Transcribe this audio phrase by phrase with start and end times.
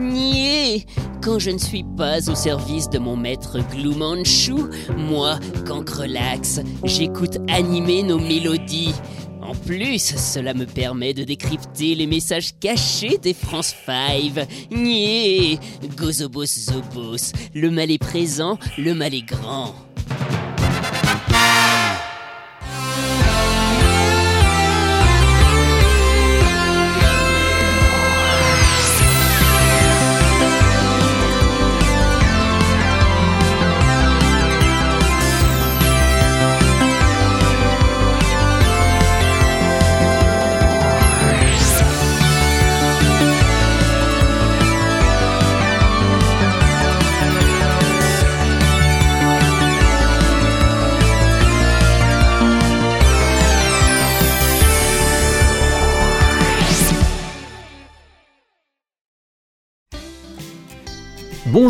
[0.00, 0.86] Nier
[1.22, 4.54] Quand je ne suis pas au service de mon maître Gloomanchu,
[4.96, 5.38] moi,
[5.68, 8.94] relax, j'écoute animer nos mélodies.
[9.42, 14.46] En plus, cela me permet de décrypter les messages cachés des France 5.
[14.70, 15.58] Nier
[15.96, 19.74] Gozobos Zobos, le mal est présent, le mal est grand.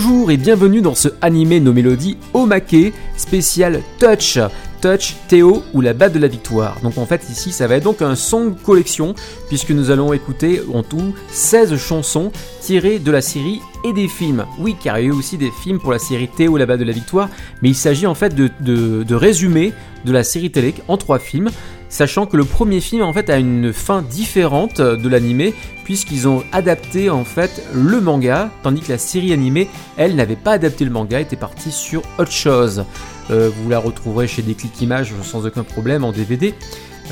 [0.03, 4.39] Bonjour et bienvenue dans ce animé nos mélodies Omake spécial Touch.
[4.81, 6.81] Touch, Théo ou la batte de la victoire.
[6.83, 9.15] Donc en fait ici ça va être donc un song collection
[9.49, 14.47] puisque nous allons écouter en tout 16 chansons tirées de la série et des films.
[14.59, 16.81] Oui car il y a eu aussi des films pour la série Théo la batte
[16.81, 17.29] de la victoire
[17.61, 19.73] mais il s'agit en fait de, de, de
[20.07, 21.51] de la série télé en trois films
[21.91, 26.43] sachant que le premier film en fait a une fin différente de l'animé puisqu'ils ont
[26.53, 30.91] adapté en fait le manga tandis que la série animée elle n'avait pas adapté le
[30.91, 32.85] manga était partie sur autre chose
[33.31, 36.55] euh, vous la retrouverez chez Déclic Images sans aucun problème en DVD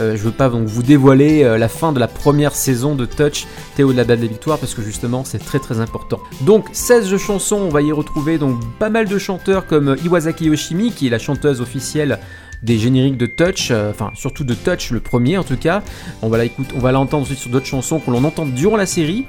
[0.00, 3.46] euh, je veux pas vous dévoiler euh, la fin de la première saison de Touch
[3.74, 6.20] Théo de la Balle des Victoires parce que justement c'est très très important.
[6.42, 10.92] Donc 16 chansons, on va y retrouver donc pas mal de chanteurs comme Iwasaki Yoshimi
[10.92, 12.20] qui est la chanteuse officielle
[12.62, 15.82] des génériques de Touch, euh, enfin surtout de Touch le premier en tout cas.
[16.22, 19.26] On va l'entendre ensuite sur d'autres chansons que l'on entend durant la série.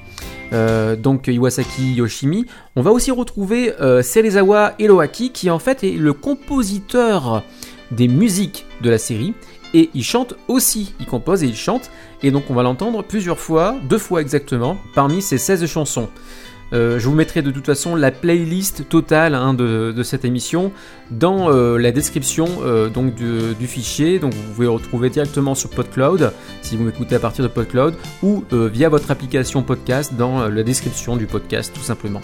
[0.52, 2.46] Euh, donc Iwasaki Yoshimi.
[2.76, 7.44] On va aussi retrouver euh, Serezawa Eloaki qui en fait est le compositeur
[7.92, 9.34] des musiques de la série
[9.74, 11.92] et il chante aussi, il compose et il chante
[12.24, 16.10] et donc on va l'entendre plusieurs fois, deux fois exactement, parmi ces 16 chansons.
[16.74, 20.72] Euh, je vous mettrai de toute façon la playlist totale hein, de, cette émission
[21.12, 24.20] dans euh, la description euh, du, fichier.
[24.20, 26.32] Donc vous pouvez retrouver directement sur PodCloud
[26.62, 31.18] si vous m'écoutez à partir de PodCloud ou via votre application podcast dans la description
[31.18, 32.22] du podcast tout simplement.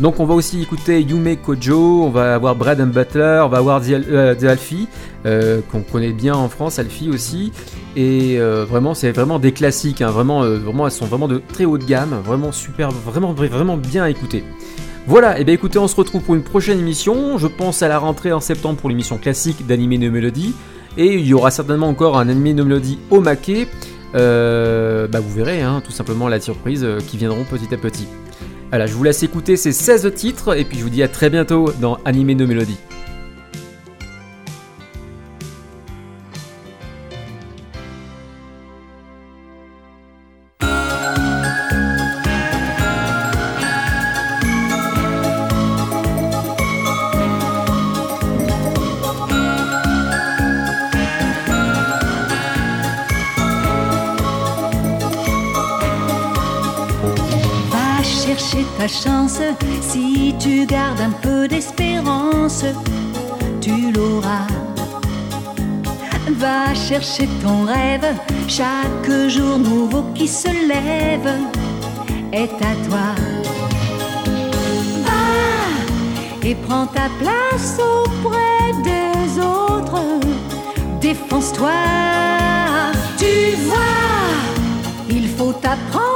[0.00, 3.80] Donc on va aussi écouter Yume Kojo, on va avoir Brad Butler, on va avoir
[3.80, 4.88] The, Alfie
[5.24, 7.52] qu'on connaît bien en France, Alfie aussi.
[7.96, 10.10] Et vraiment c'est vraiment des classiques, hein.
[10.10, 14.06] vraiment, vraiment elles sont vraiment de très haut de gamme, vraiment super, vraiment vraiment bien
[14.06, 14.42] écouter.
[15.06, 17.36] Voilà, et eh bien écoutez, on se retrouve pour une prochaine émission.
[17.36, 20.54] Je pense à la rentrée en septembre pour l'émission classique d'Animé No Melody.
[20.96, 23.68] Et il y aura certainement encore un Anime No Melody au maquet.
[24.14, 28.06] Euh, bah vous verrez, hein, tout simplement la surprise euh, qui viendront petit à petit.
[28.70, 31.30] Voilà, je vous laisse écouter ces 16 titres et puis je vous dis à très
[31.30, 32.76] bientôt dans Anime No Melody.
[67.14, 68.14] Chercher ton rêve,
[68.48, 71.30] chaque jour nouveau qui se lève
[72.32, 73.14] est à toi.
[75.04, 80.02] Va et prends ta place auprès des autres,
[81.00, 81.70] défonce-toi.
[83.18, 83.78] Tu vois,
[85.08, 86.13] il faut apprendre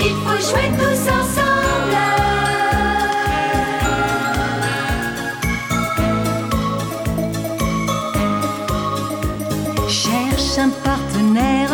[0.00, 1.96] Il faut jouer tous ensemble.
[9.88, 11.70] Cherche un partenaire,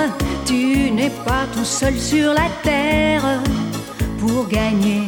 [0.46, 3.40] tu n'es pas tout seul sur la terre
[4.18, 5.06] pour gagner.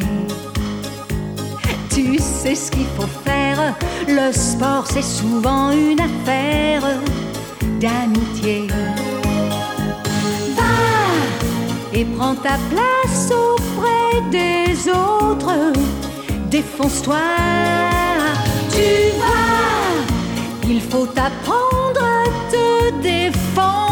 [1.89, 3.73] Tu sais ce qu'il faut faire,
[4.07, 6.83] le sport c'est souvent une affaire
[7.79, 8.67] d'amitié
[11.97, 15.73] et prends ta place auprès des autres.
[16.51, 17.25] Défonce-toi,
[18.71, 18.89] tu
[19.19, 23.86] vas, il faut apprendre à te défendre.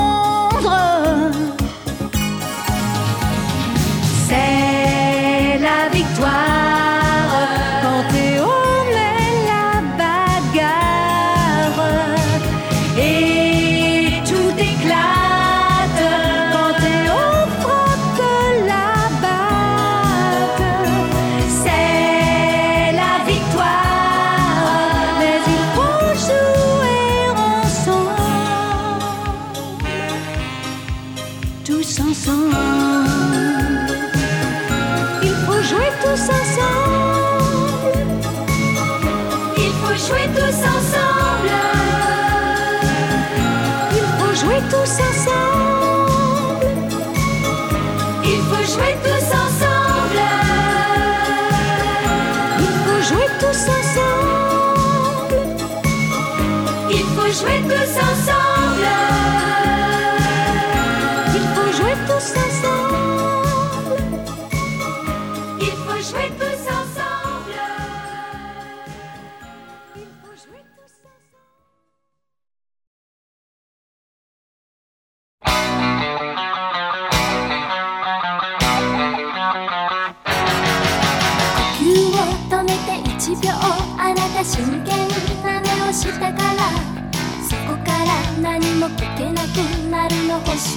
[90.27, 90.75] の星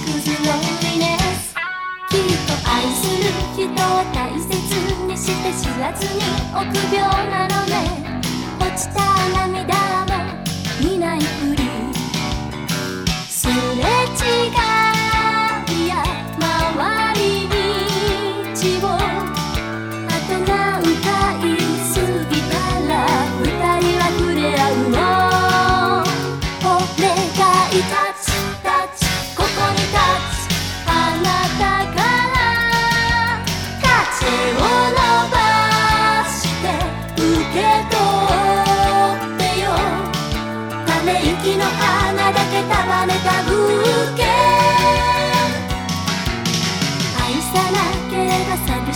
[2.09, 3.75] きっと愛する人を
[4.13, 4.47] 大切
[5.05, 6.21] にして知らずに
[6.55, 7.68] 臆病なの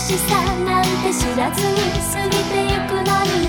[0.04, 0.36] しさ
[0.66, 1.76] なんて知らずに
[2.12, 3.48] 過ぎてゆくのに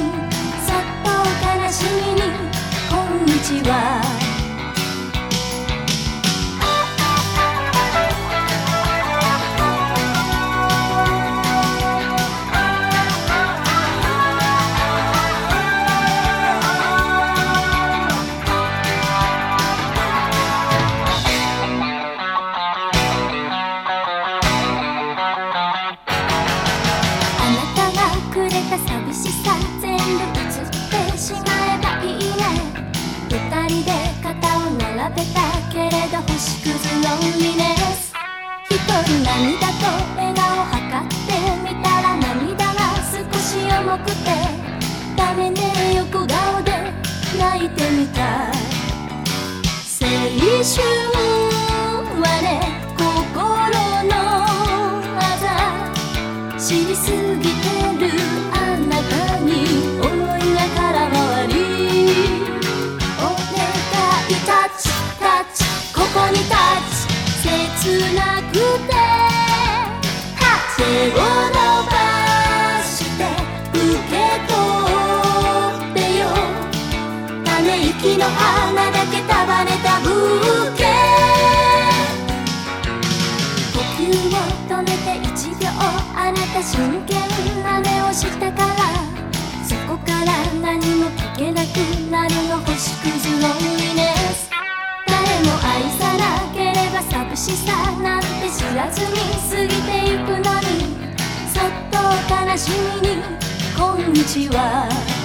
[0.65, 1.11] そっと
[1.43, 2.21] 悲しみに
[2.89, 3.94] こんにちは
[47.75, 48.51] てみた
[50.01, 51.04] 青春。
[97.35, 99.07] 苦しさなんて知らずに
[99.51, 100.95] 過ぎてゆくのに
[101.53, 101.97] そっと
[102.33, 103.17] 悲しみに
[103.77, 105.24] こんにちは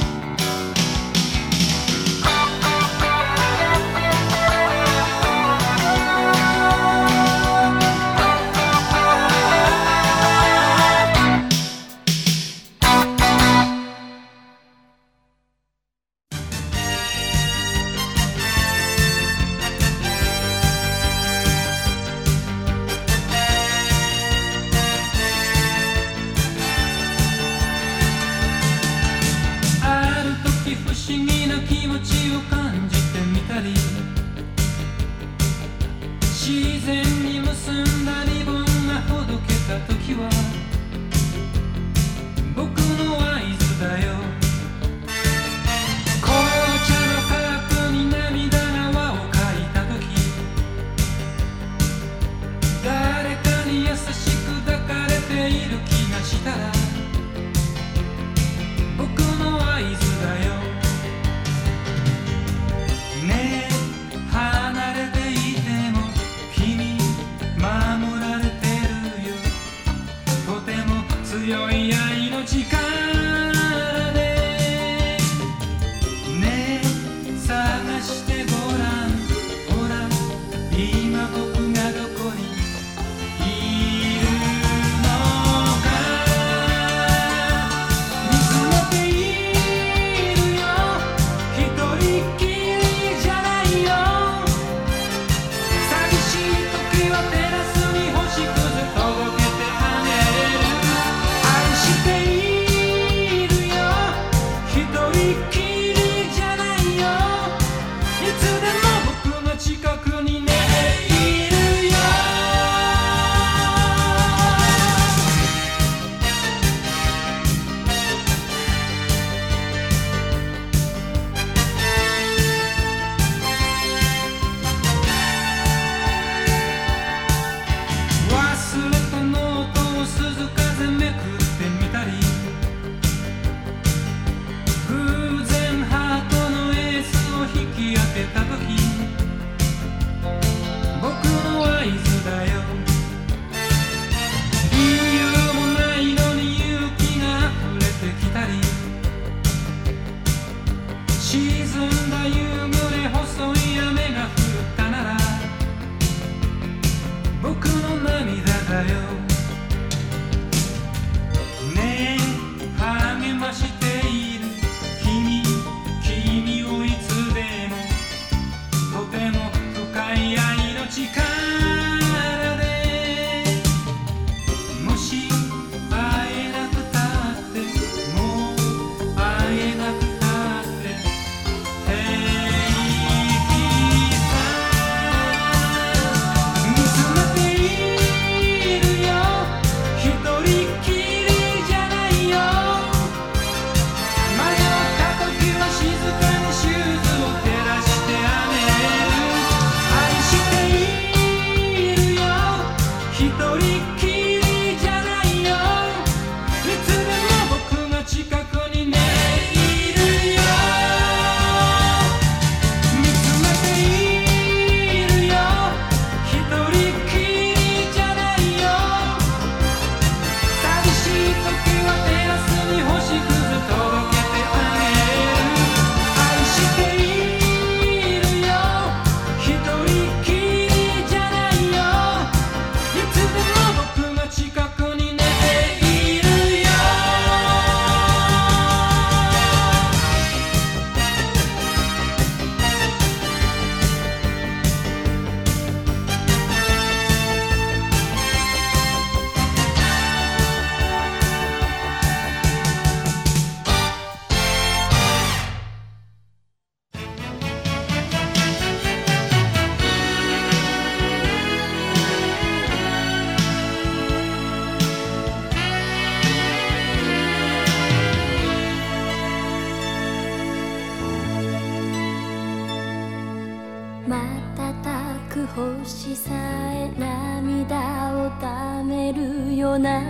[274.06, 277.76] 瞬く星さえ涙
[278.16, 280.02] をためるような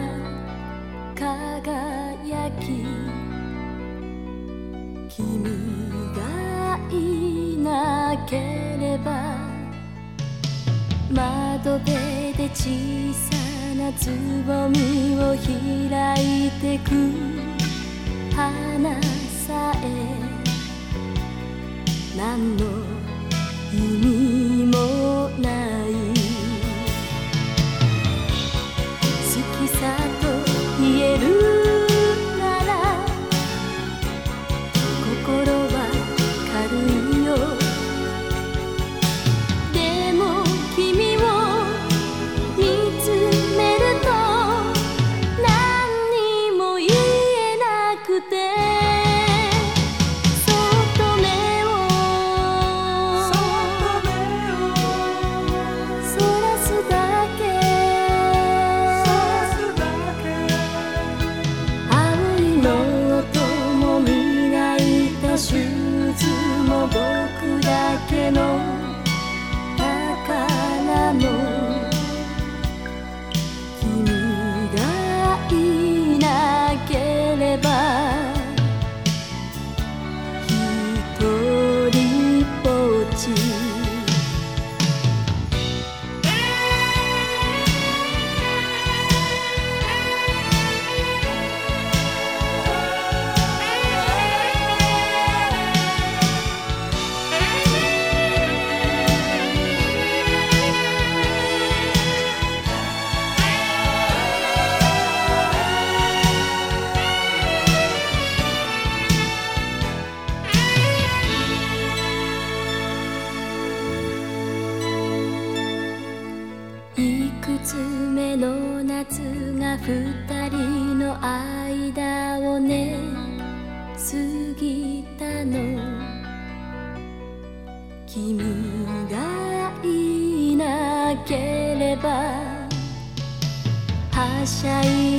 [1.14, 2.84] 輝き。
[5.10, 5.42] 君
[6.14, 8.36] がいなけ
[8.80, 9.34] れば
[11.10, 13.36] 窓辺で小さ
[13.76, 14.08] なつ
[14.46, 16.90] ぼみを開いてく
[18.34, 18.94] 花
[19.46, 19.84] さえ
[22.16, 22.89] 何の
[23.80, 25.69] 君もない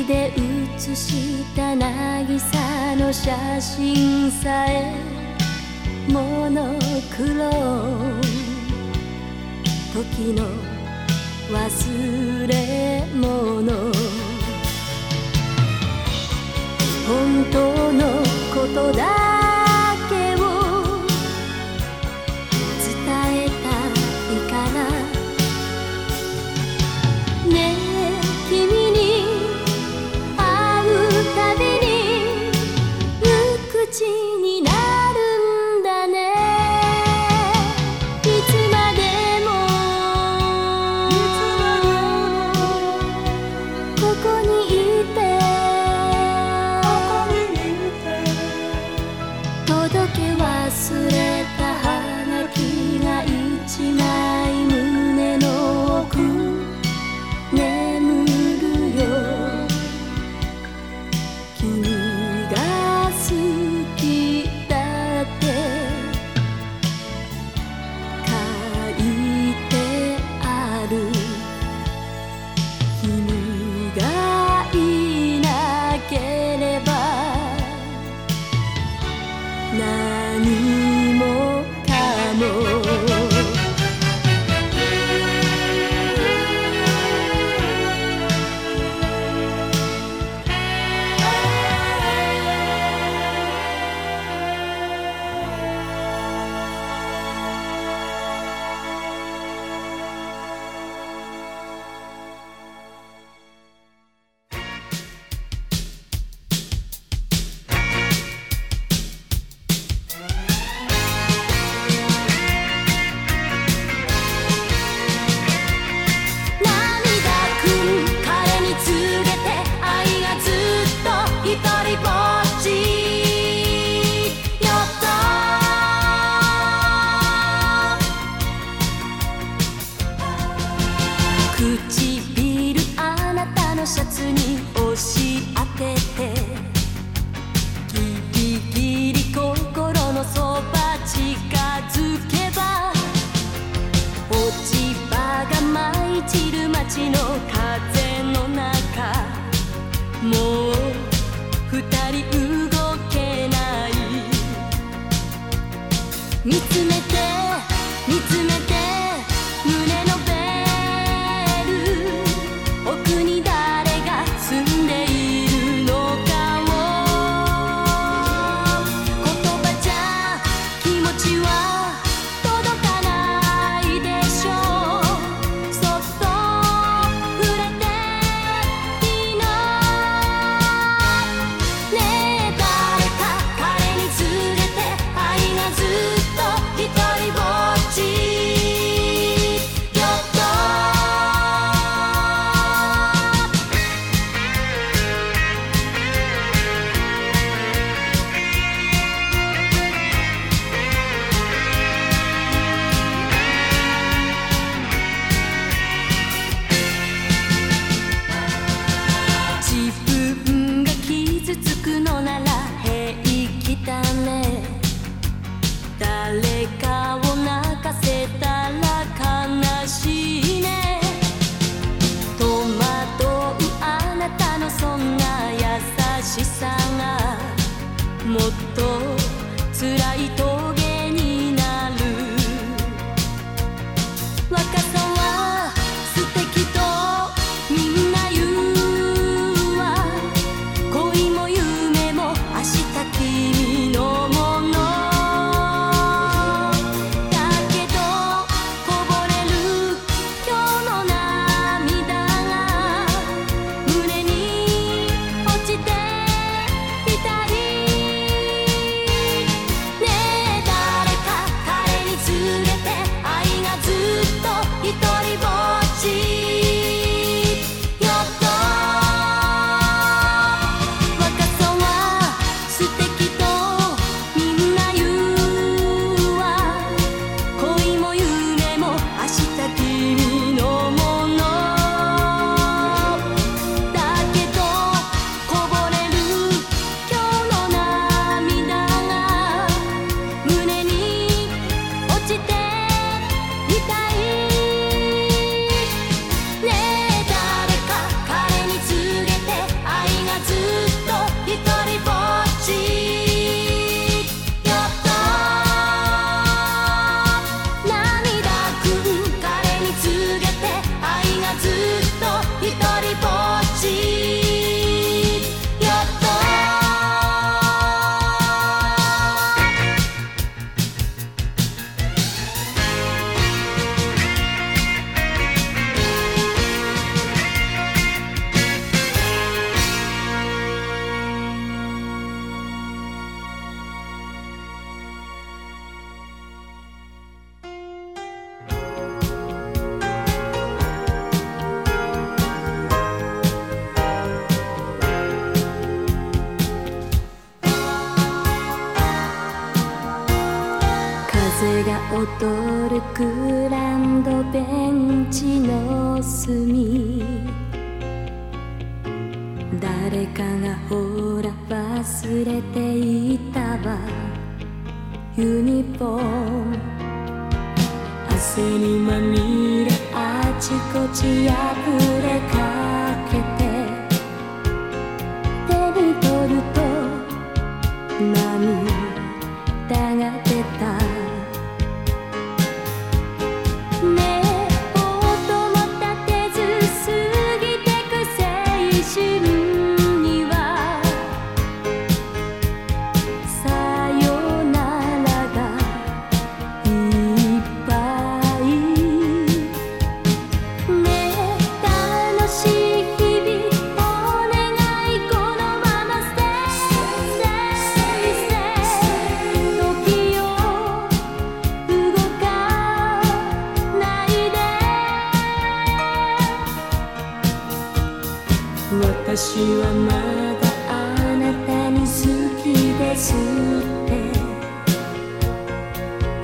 [0.08, 0.34] で
[0.78, 4.94] 写した渚の写真さえ
[6.08, 6.74] モノ
[7.16, 7.52] クロ
[9.94, 10.46] 時の
[11.52, 13.92] 忘れ物。
[17.08, 18.06] 本当の
[18.54, 19.31] ことだ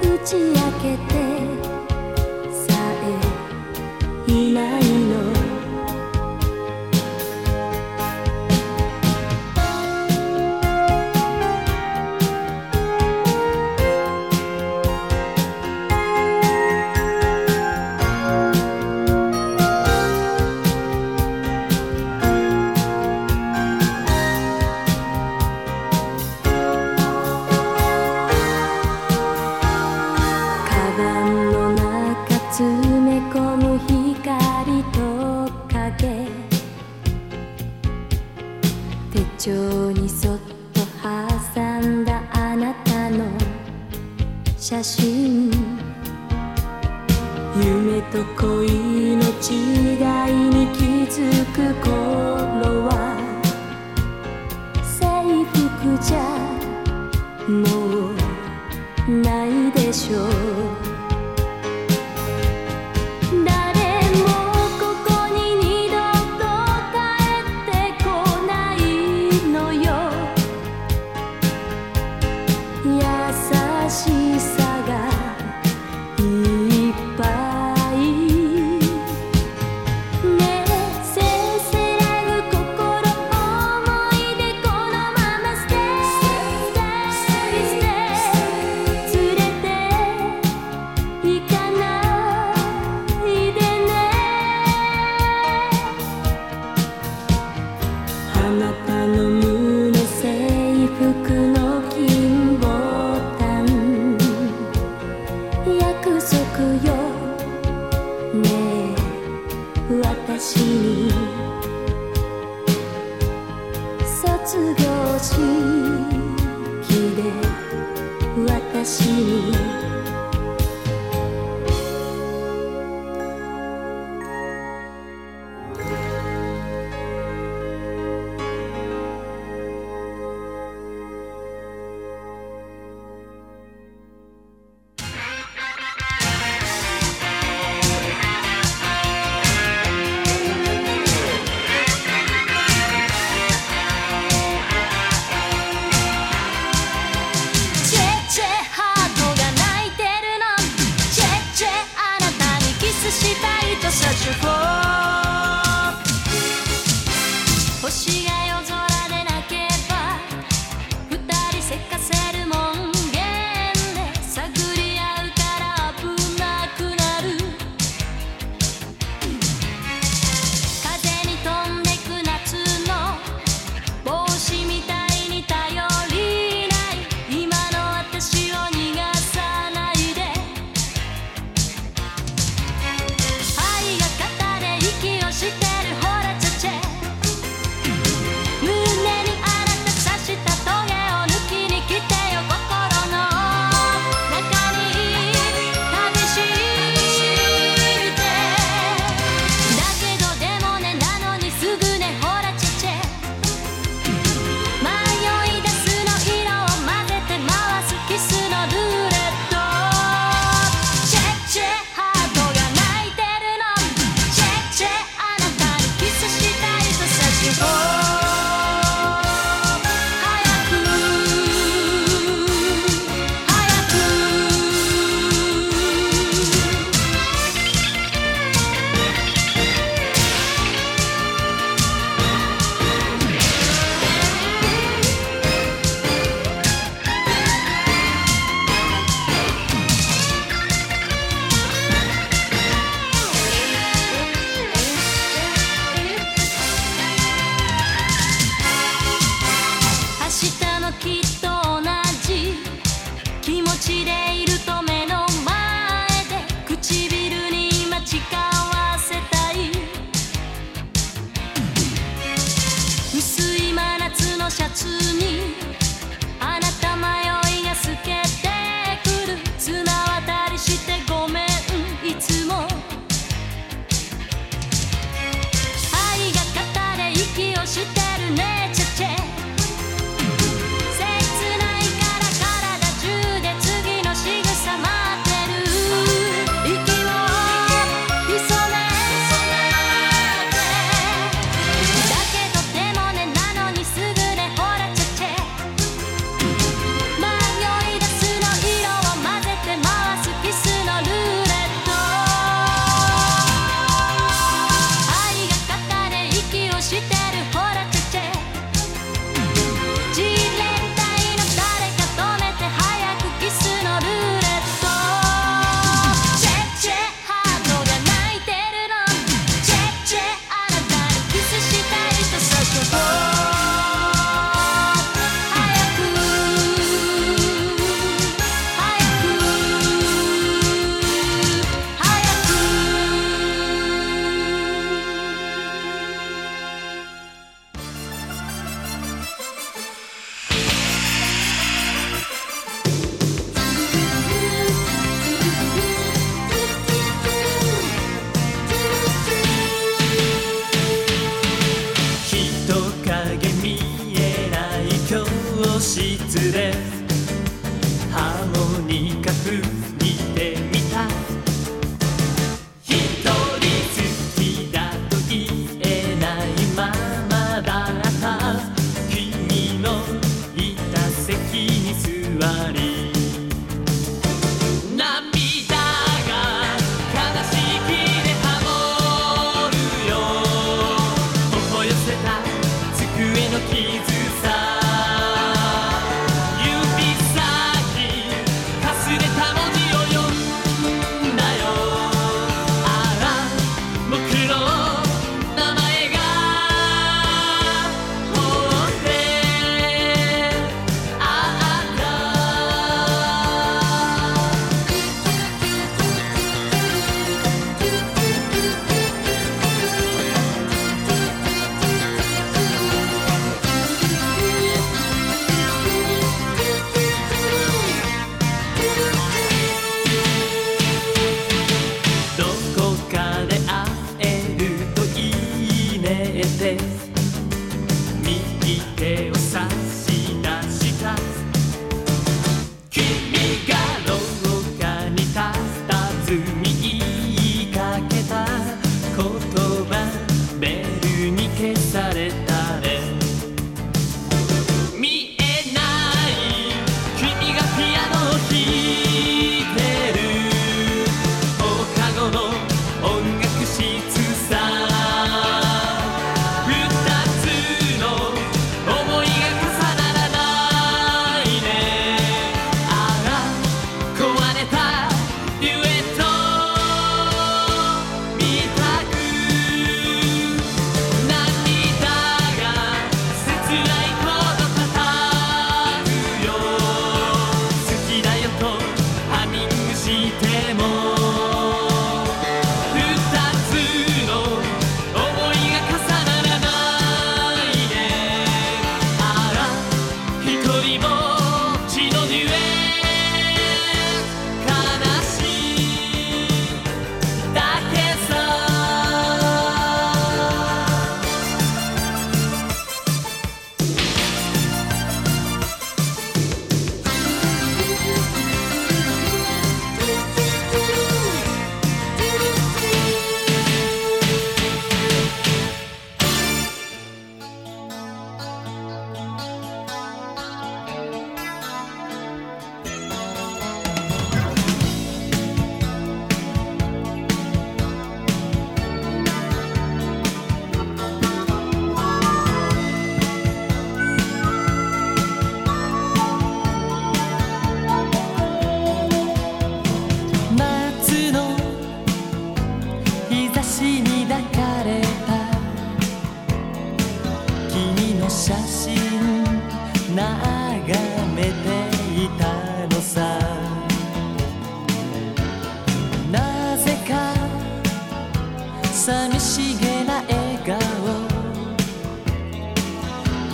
[0.01, 1.66] 打ち明けて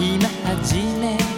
[0.03, 1.32] 今始め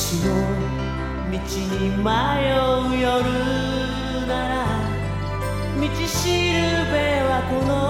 [0.00, 0.32] しの
[1.30, 3.04] 道に迷う夜
[4.26, 4.64] なら
[5.78, 6.56] 道しる
[6.90, 7.89] べはこの